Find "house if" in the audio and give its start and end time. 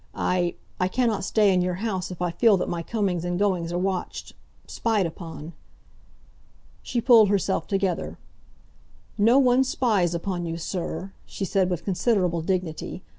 1.75-2.23